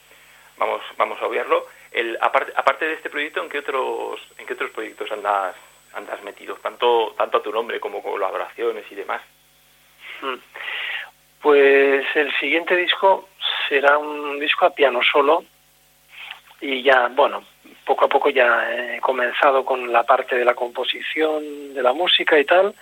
vamos, 0.57 0.81
vamos 0.97 1.21
a 1.21 1.27
obviarlo. 1.27 1.67
El, 1.91 2.17
aparte, 2.19 2.51
aparte 2.55 2.85
de 2.85 2.93
este 2.95 3.11
proyecto, 3.11 3.43
¿en 3.43 3.49
qué 3.49 3.59
otros, 3.59 4.19
en 4.39 4.47
qué 4.47 4.53
otros 4.53 4.71
proyectos 4.71 5.11
andas, 5.11 5.55
andas 5.95 6.21
metido? 6.23 6.55
Tanto, 6.55 7.13
tanto 7.17 7.37
a 7.37 7.43
tu 7.43 7.51
nombre 7.51 7.79
como 7.79 8.01
colaboraciones 8.01 8.85
y 8.91 8.95
demás. 8.95 9.21
Mm. 10.21 10.35
Pues 11.41 12.05
el 12.15 12.33
siguiente 12.39 12.75
disco 12.75 13.27
será 13.67 13.97
un 13.97 14.39
disco 14.39 14.65
a 14.65 14.73
piano 14.73 15.01
solo 15.03 15.43
y 16.61 16.81
ya, 16.81 17.07
bueno, 17.09 17.43
poco 17.85 18.05
a 18.05 18.07
poco 18.07 18.29
ya 18.29 18.71
he 18.95 19.01
comenzado 19.01 19.65
con 19.65 19.91
la 19.91 20.03
parte 20.03 20.37
de 20.37 20.45
la 20.45 20.53
composición, 20.55 21.73
de 21.73 21.83
la 21.83 21.91
música 21.91 22.39
y 22.39 22.45
tal. 22.45 22.73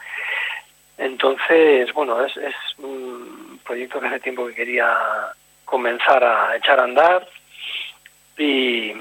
Entonces, 0.98 1.92
bueno, 1.94 2.24
es, 2.24 2.38
es 2.38 2.56
un 2.78 3.60
proyecto 3.66 4.00
que 4.00 4.08
hace 4.08 4.20
tiempo 4.20 4.46
que 4.48 4.54
quería 4.54 4.96
comenzar 5.66 6.24
a 6.24 6.56
echar 6.56 6.80
a 6.80 6.84
andar 6.84 7.28
y 8.38 8.94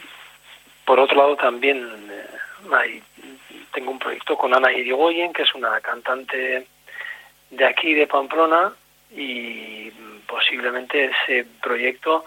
por 0.87 0.99
otro 0.99 1.17
lado 1.17 1.37
también 1.37 2.09
eh, 2.11 2.27
hay- 2.73 3.03
tengo 3.73 3.91
un 3.91 3.99
proyecto 3.99 4.37
con 4.37 4.55
Ana 4.55 4.73
Irigoyen, 4.73 5.33
que 5.33 5.43
es 5.43 5.55
una 5.55 5.81
cantante 5.81 6.67
de 7.51 7.65
aquí 7.65 7.95
de 7.95 8.07
Pamplona 8.07 8.73
y 9.13 9.91
posiblemente 10.27 11.07
ese 11.07 11.47
proyecto 11.63 12.25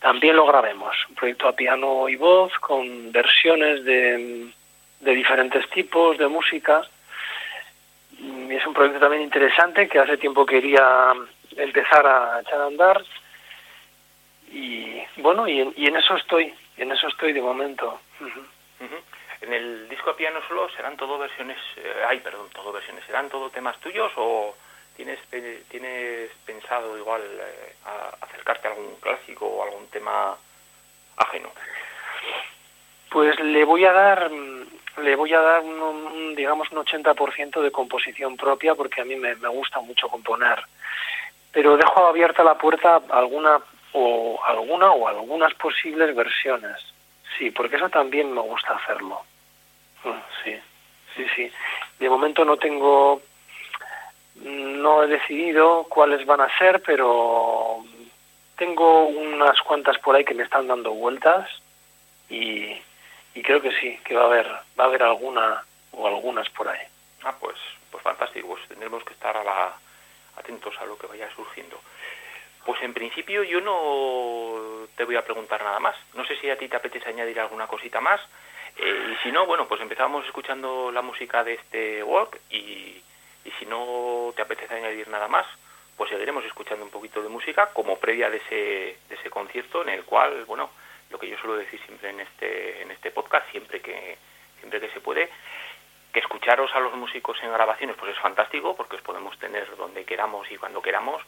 también 0.00 0.36
lo 0.36 0.46
grabemos, 0.46 0.94
un 1.08 1.14
proyecto 1.14 1.48
a 1.48 1.56
piano 1.56 2.08
y 2.08 2.16
voz 2.16 2.52
con 2.58 3.10
versiones 3.12 3.84
de, 3.84 4.48
de 5.00 5.14
diferentes 5.14 5.68
tipos 5.70 6.18
de 6.18 6.28
música. 6.28 6.82
Y 8.18 8.52
es 8.54 8.66
un 8.66 8.74
proyecto 8.74 9.00
también 9.00 9.22
interesante 9.22 9.88
que 9.88 9.98
hace 9.98 10.18
tiempo 10.18 10.44
quería 10.44 11.12
empezar 11.56 12.06
a 12.06 12.40
echar 12.40 12.60
a 12.60 12.66
andar 12.66 13.02
y 14.52 15.02
bueno, 15.16 15.48
y 15.48 15.60
en, 15.60 15.72
y 15.76 15.86
en 15.86 15.96
eso 15.96 16.16
estoy, 16.16 16.52
en 16.76 16.92
eso 16.92 17.08
estoy 17.08 17.32
de 17.32 17.42
momento. 17.42 17.98
Ujú. 18.20 18.40
Ujú. 18.40 18.96
En 19.40 19.52
el 19.52 19.88
disco 19.88 20.10
a 20.10 20.16
piano 20.16 20.40
solo 20.48 20.68
serán 20.70 20.96
todo 20.96 21.18
versiones, 21.18 21.58
eh, 21.76 22.04
ay, 22.08 22.20
perdón, 22.20 22.48
todo 22.50 22.72
versiones, 22.72 23.04
serán 23.04 23.28
todo 23.28 23.50
temas 23.50 23.78
tuyos 23.80 24.10
o 24.16 24.56
tienes 24.96 25.18
tienes 25.68 26.30
pensado 26.46 26.96
igual 26.96 27.22
eh, 27.22 27.74
acercarte 28.22 28.68
a 28.68 28.70
algún 28.70 28.96
clásico 28.96 29.46
o 29.46 29.62
algún 29.62 29.86
tema 29.88 30.36
ajeno. 31.16 31.50
Pues 33.10 33.38
le 33.40 33.64
voy 33.64 33.84
a 33.84 33.92
dar, 33.92 34.30
mm, 34.30 34.66
le 35.02 35.16
voy 35.16 35.32
a 35.34 35.40
dar 35.40 35.60
un, 35.60 35.80
un, 35.80 36.34
digamos 36.34 36.70
un 36.70 36.78
80% 36.78 37.60
de 37.60 37.70
composición 37.70 38.36
propia 38.36 38.74
porque 38.74 39.02
a 39.02 39.04
mí 39.04 39.16
me, 39.16 39.34
me 39.36 39.48
gusta 39.48 39.80
mucho 39.80 40.08
componer. 40.08 40.62
Pero 41.52 41.76
dejo 41.76 42.06
abierta 42.06 42.42
la 42.42 42.58
puerta 42.58 43.02
a 43.08 43.18
alguna 43.18 43.60
o 43.92 44.38
alguna 44.44 44.90
o 44.92 45.08
algunas 45.08 45.54
posibles 45.54 46.14
versiones. 46.14 46.95
Sí, 47.38 47.50
porque 47.50 47.76
eso 47.76 47.88
también 47.88 48.32
me 48.32 48.40
gusta 48.40 48.74
hacerlo. 48.74 49.22
Mm, 50.04 50.10
Sí, 50.44 50.56
sí, 51.16 51.26
sí. 51.34 51.52
De 51.98 52.08
momento 52.08 52.44
no 52.44 52.56
tengo, 52.56 53.20
no 54.36 55.02
he 55.02 55.06
decidido 55.06 55.84
cuáles 55.84 56.24
van 56.26 56.40
a 56.40 56.58
ser, 56.58 56.82
pero 56.82 57.84
tengo 58.56 59.06
unas 59.06 59.60
cuantas 59.62 59.98
por 59.98 60.14
ahí 60.16 60.24
que 60.24 60.34
me 60.34 60.44
están 60.44 60.66
dando 60.66 60.92
vueltas 60.92 61.48
y, 62.28 62.72
y 63.34 63.42
creo 63.42 63.60
que 63.60 63.72
sí, 63.80 63.98
que 64.04 64.14
va 64.14 64.22
a 64.22 64.26
haber, 64.26 64.46
va 64.78 64.84
a 64.84 64.86
haber 64.86 65.02
alguna 65.02 65.64
o 65.92 66.06
algunas 66.06 66.48
por 66.50 66.68
ahí. 66.68 66.80
Ah, 67.24 67.34
pues, 67.40 67.56
pues 67.90 68.02
fantástico, 68.02 68.48
pues 68.48 68.66
tendremos 68.68 69.02
que 69.04 69.12
estar 69.14 69.36
atentos 70.36 70.74
a 70.80 70.86
lo 70.86 70.96
que 70.98 71.06
vaya 71.06 71.28
surgiendo. 71.34 71.80
Pues 72.66 72.82
en 72.82 72.92
principio 72.92 73.44
yo 73.44 73.60
no 73.60 74.88
te 74.96 75.04
voy 75.04 75.14
a 75.14 75.24
preguntar 75.24 75.62
nada 75.62 75.78
más. 75.78 75.96
No 76.14 76.26
sé 76.26 76.36
si 76.36 76.50
a 76.50 76.58
ti 76.58 76.68
te 76.68 76.76
apetece 76.76 77.08
añadir 77.08 77.38
alguna 77.38 77.68
cosita 77.68 78.00
más. 78.00 78.20
Eh, 78.76 79.12
y 79.12 79.22
si 79.22 79.30
no, 79.30 79.46
bueno, 79.46 79.68
pues 79.68 79.80
empezamos 79.80 80.26
escuchando 80.26 80.90
la 80.90 81.00
música 81.00 81.44
de 81.44 81.54
este 81.54 82.02
walk 82.02 82.36
y, 82.50 83.00
y 83.44 83.50
si 83.58 83.66
no 83.66 84.32
te 84.34 84.42
apetece 84.42 84.74
añadir 84.74 85.06
nada 85.08 85.28
más, 85.28 85.46
pues 85.96 86.10
seguiremos 86.10 86.44
escuchando 86.44 86.84
un 86.84 86.90
poquito 86.90 87.22
de 87.22 87.28
música 87.28 87.70
como 87.72 87.98
previa 87.98 88.28
de 88.28 88.38
ese, 88.38 88.98
de 89.08 89.14
ese 89.14 89.30
concierto 89.30 89.82
en 89.82 89.90
el 89.90 90.04
cual, 90.04 90.44
bueno, 90.46 90.70
lo 91.10 91.18
que 91.18 91.28
yo 91.28 91.38
suelo 91.38 91.56
decir 91.56 91.80
siempre 91.86 92.10
en 92.10 92.20
este, 92.20 92.82
en 92.82 92.90
este 92.90 93.12
podcast, 93.12 93.48
siempre 93.52 93.80
que, 93.80 94.18
siempre 94.58 94.80
que 94.80 94.90
se 94.90 95.00
puede, 95.00 95.30
que 96.12 96.18
escucharos 96.18 96.74
a 96.74 96.80
los 96.80 96.94
músicos 96.94 97.38
en 97.42 97.52
grabaciones 97.52 97.96
pues 97.96 98.12
es 98.12 98.18
fantástico 98.18 98.74
porque 98.76 98.96
os 98.96 99.02
podemos 99.02 99.38
tener 99.38 99.74
donde 99.76 100.04
queramos 100.04 100.50
y 100.50 100.56
cuando 100.56 100.82
queramos, 100.82 101.22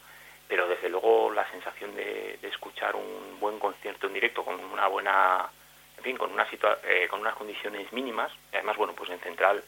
pero 0.49 0.67
desde 0.67 0.89
luego 0.89 1.31
la 1.31 1.49
sensación 1.51 1.95
de, 1.95 2.39
escuchar 2.43 2.97
un 2.97 3.39
buen 3.39 3.59
concierto 3.59 4.07
en 4.07 4.15
directo 4.15 4.43
con 4.43 4.59
una 4.65 4.89
buena, 4.89 5.49
en 5.97 6.03
fin, 6.03 6.17
con, 6.17 6.33
una 6.33 6.47
eh, 6.85 7.07
con 7.09 7.21
unas 7.21 7.35
condiciones 7.35 7.93
mínimas, 7.93 8.33
y 8.53 8.57
además, 8.57 8.77
bueno, 8.77 8.95
pues 8.95 9.11
en 9.11 9.21
Central 9.21 9.63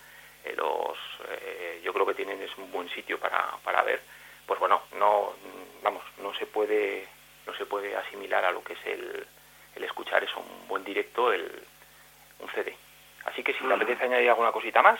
eh, 0.44 0.54
los, 0.56 0.96
eh, 1.28 1.80
yo 1.84 1.92
creo 1.92 2.06
que 2.06 2.14
tienen 2.14 2.42
es 2.42 2.56
un 2.56 2.72
buen 2.72 2.88
sitio 2.88 3.18
para, 3.18 3.56
para 3.62 3.82
ver, 3.82 4.00
pues 4.46 4.58
bueno, 4.58 4.82
no, 4.98 5.34
vamos, 5.82 6.02
no 6.18 6.34
se 6.34 6.46
puede, 6.46 7.06
no 7.46 7.54
se 7.54 7.66
puede 7.66 7.94
asimilar 7.94 8.44
a 8.44 8.50
lo 8.50 8.64
que 8.64 8.72
es 8.72 8.86
el, 8.86 9.26
el 9.76 9.84
escuchar 9.84 10.24
eso, 10.24 10.40
un 10.40 10.66
buen 10.66 10.82
directo, 10.82 11.32
el, 11.32 11.62
un 12.38 12.50
CD. 12.52 12.74
Así 13.26 13.42
que 13.42 13.52
si 13.52 13.64
te 13.64 13.72
apetece 13.74 14.04
añadir 14.04 14.30
alguna 14.30 14.50
cosita 14.50 14.82
más, 14.82 14.98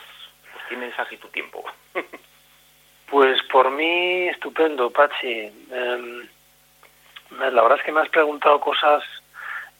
pues 0.53 0.63
tienes 0.69 0.97
aquí 0.99 1.17
tu 1.17 1.27
tiempo. 1.29 1.63
pues 3.11 3.43
por 3.51 3.69
mí, 3.71 4.29
estupendo, 4.29 4.89
Pachi. 4.89 5.51
Em, 5.69 6.27
la 7.37 7.61
verdad 7.61 7.77
es 7.77 7.83
que 7.83 7.91
me 7.91 7.99
has 7.99 8.09
preguntado 8.09 8.61
cosas 8.61 9.03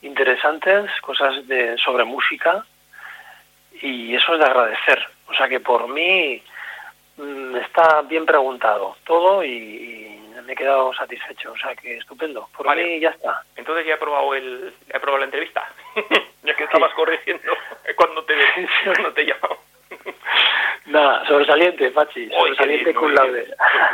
interesantes, 0.01 0.91
cosas 0.99 1.47
de, 1.47 1.77
sobre 1.77 2.03
música, 2.03 2.65
y 3.81 4.13
eso 4.13 4.33
es 4.33 4.39
de 4.39 4.45
agradecer. 4.45 5.07
O 5.27 5.33
sea 5.33 5.47
que 5.47 5.61
por 5.61 5.87
mí 5.87 6.43
mm, 7.15 7.55
está 7.55 8.01
bien 8.01 8.25
preguntado 8.25 8.97
todo 9.05 9.43
y, 9.45 10.09
me 10.45 10.53
he 10.53 10.55
quedado 10.55 10.91
satisfecho. 10.93 11.53
O 11.53 11.57
sea 11.57 11.73
que 11.75 11.97
estupendo. 11.97 12.49
Por 12.57 12.75
mí 12.75 12.99
ya 12.99 13.11
está. 13.11 13.43
Entonces 13.55 13.85
ya 13.85 13.93
he 13.93 13.97
probado, 13.97 14.33
el, 14.33 14.73
he 14.89 14.99
probado 14.99 15.19
la 15.19 15.25
entrevista. 15.25 15.71
ya 16.43 16.53
que 16.55 16.63
estabas 16.63 16.93
corrigiendo 16.95 17.53
cuando 17.95 18.25
te, 18.25 18.33
cuando 18.85 19.13
te 19.13 19.21
he 19.21 19.25
llamado. 19.25 19.70
Nada, 20.85 21.25
sobresaliente, 21.27 21.91
Pachi, 21.91 22.29
sobresaliente 22.29 22.93
con 22.93 23.13
la 23.13 23.21
pues, 23.21 23.47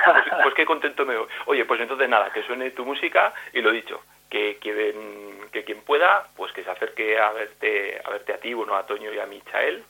pues, 0.06 0.24
pues, 0.44 0.54
qué 0.56 0.66
contento 0.66 1.06
me 1.06 1.18
voy. 1.18 1.28
Oye, 1.46 1.66
pues 1.66 1.82
entonces 1.82 2.08
nada, 2.08 2.32
que 2.32 2.44
suene 2.44 2.72
tu 2.72 2.86
música 2.86 3.34
y 3.54 3.62
lo 3.62 3.72
dicho, 3.72 4.02
que 4.30 4.58
quien, 4.62 5.50
que 5.52 5.64
quien 5.64 5.82
pueda, 5.82 6.28
pues 6.36 6.52
que 6.54 6.64
se 6.64 6.72
acerque 6.72 7.20
a 7.20 7.32
verte 7.32 8.02
a 8.04 8.10
verte 8.10 8.34
a 8.34 8.40
ti, 8.40 8.54
bueno, 8.54 8.76
a 8.76 8.86
Toño 8.86 9.14
y 9.14 9.20
a 9.20 9.26
Michael, 9.26 9.84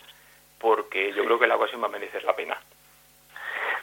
porque 0.60 1.13
yo 1.13 1.24
creo 1.24 1.39
que 1.39 1.48
la 1.48 1.56
ocasión 1.56 1.82
va 1.82 1.88
a 1.88 1.91
merecer 1.91 2.24
la 2.24 2.36
pena. 2.36 2.58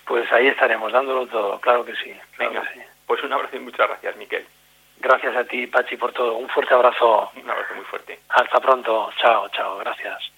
Pues 0.07 0.31
ahí 0.33 0.49
estaremos, 0.49 0.93
dándolo 0.93 1.27
todo, 1.27 1.61
claro 1.61 1.85
que 1.85 1.95
sí. 1.97 2.15
Venga, 2.39 2.63
pues 3.07 3.23
un 3.23 3.33
abrazo 3.33 3.57
y 3.57 3.61
muchas 3.61 3.89
gracias, 3.89 4.17
Miquel. 4.17 4.45
Gracias 4.99 5.37
a 5.37 5.45
ti, 5.45 5.67
Pachi, 5.67 5.97
por 5.97 6.13
todo. 6.13 6.37
Un 6.37 6.49
fuerte 6.49 6.75
abrazo. 6.75 7.31
Un 7.37 7.51
abrazo 7.51 7.75
muy 7.75 7.85
fuerte. 7.85 8.21
Hasta 8.29 8.61
pronto. 8.61 9.11
Chao, 9.19 9.49
chao. 9.51 9.77
Gracias. 9.79 10.34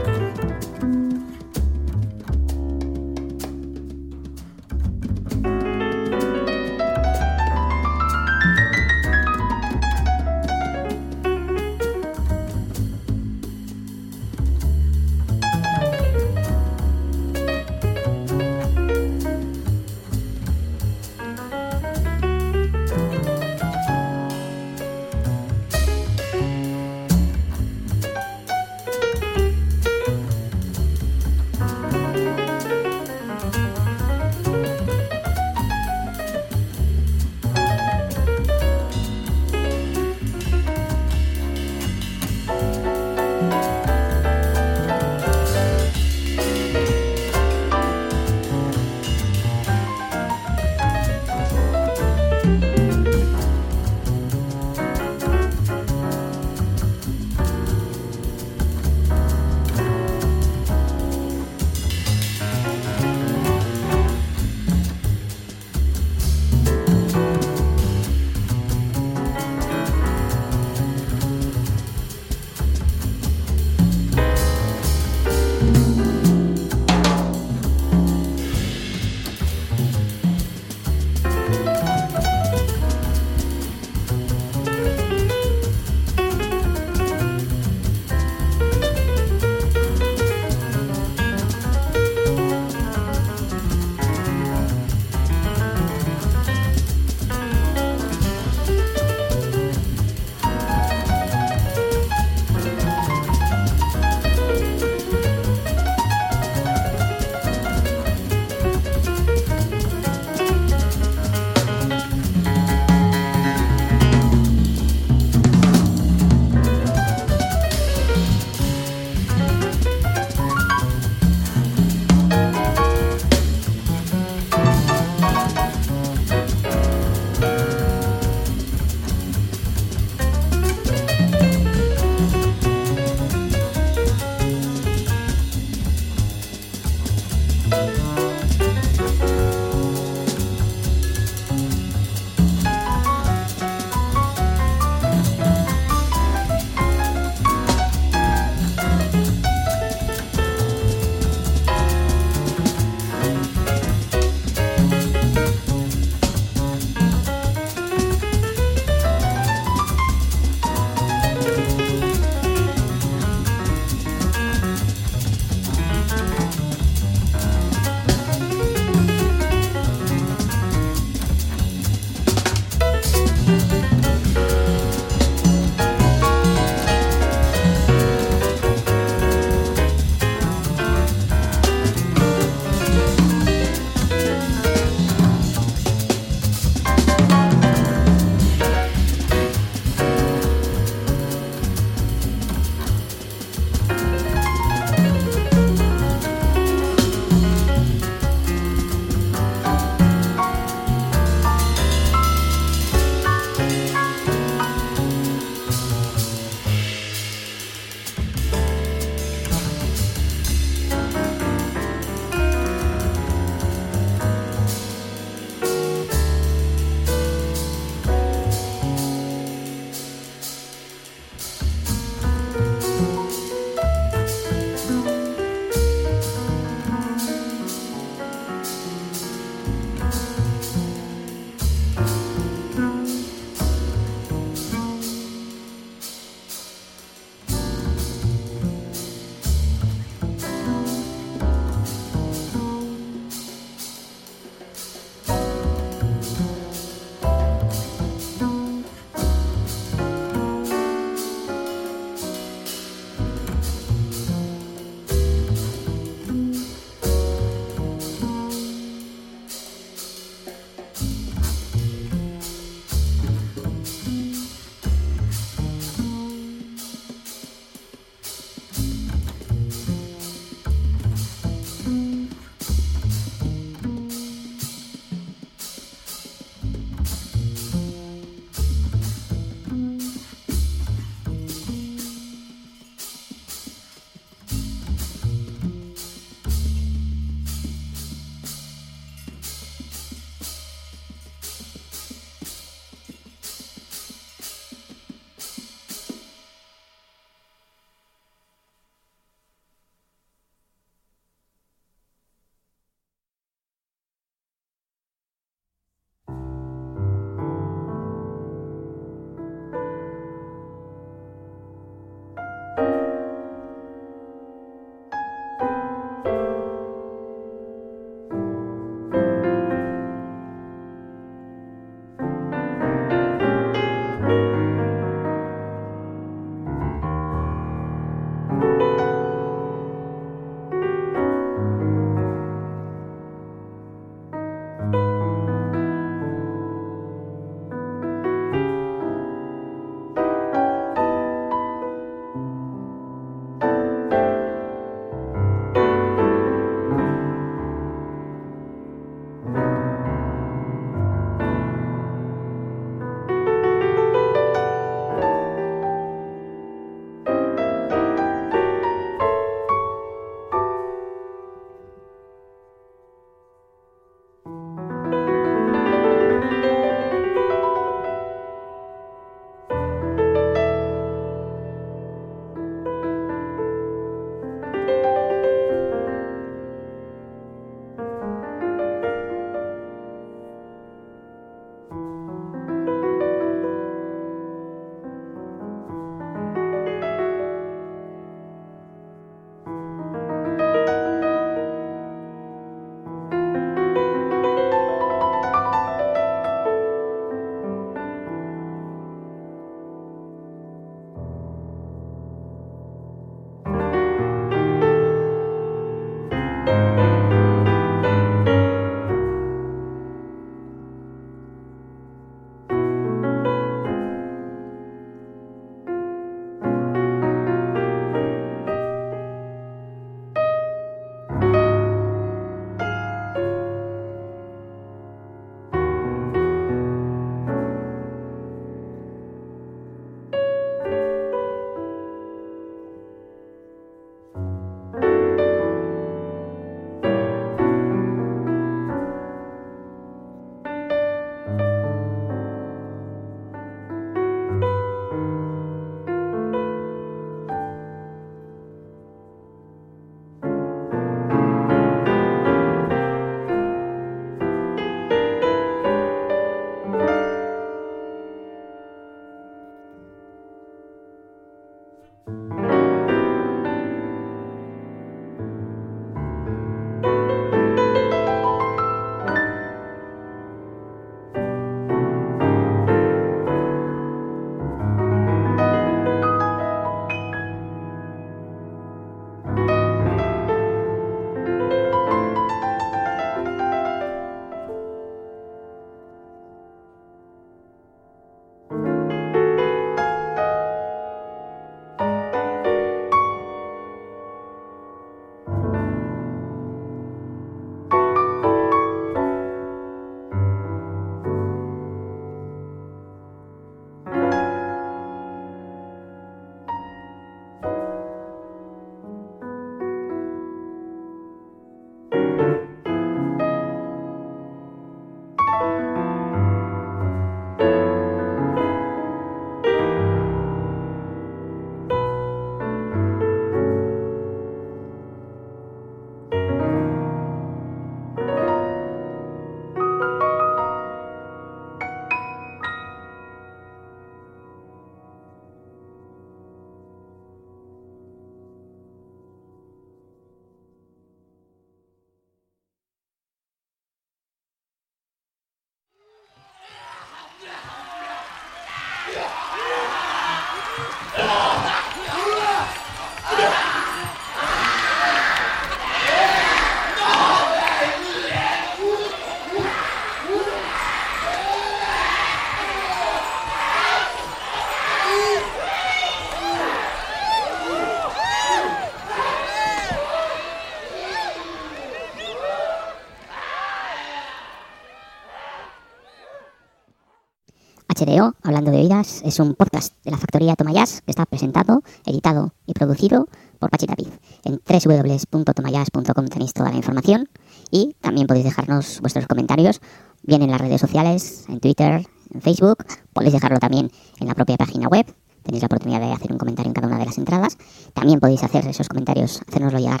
Es 579.24 579.38
un 579.40 579.54
podcast 579.54 579.94
de 580.04 580.10
la 580.10 580.16
factoría 580.16 580.56
Tomayas 580.56 581.02
que 581.02 581.10
está 581.10 581.26
presentado, 581.26 581.82
editado 582.06 582.54
y 582.66 582.72
producido 582.72 583.28
por 583.58 583.70
Pachi 583.70 583.86
Tapiz. 583.86 584.08
En 584.44 584.60
www.tomayas.com 584.64 586.26
tenéis 586.26 586.54
toda 586.54 586.70
la 586.70 586.76
información 586.76 587.28
y 587.70 587.96
también 588.00 588.26
podéis 588.26 588.44
dejarnos 588.44 589.00
vuestros 589.00 589.26
comentarios, 589.26 589.80
bien 590.22 590.42
en 590.42 590.50
las 590.50 590.60
redes 590.60 590.80
sociales, 590.80 591.44
en 591.48 591.60
Twitter, 591.60 592.06
en 592.32 592.40
Facebook, 592.40 592.84
podéis 593.12 593.34
dejarlo 593.34 593.58
también 593.58 593.90
en 594.18 594.28
la 594.28 594.34
propia 594.34 594.56
página 594.56 594.88
web. 594.88 595.06
Tenéis 595.42 595.62
la 595.62 595.66
oportunidad 595.66 596.00
de 596.00 596.12
hacer 596.12 596.32
un 596.32 596.38
comentario 596.38 596.70
en 596.70 596.74
cada 596.74 596.86
una 596.86 596.98
de 596.98 597.06
las 597.06 597.18
entradas. 597.18 597.58
También 597.94 598.20
podéis 598.20 598.42
hacer 598.42 598.66
esos 598.66 598.88
comentarios, 598.88 599.42
hacérnoslo 599.48 599.78
llegar 599.78 600.00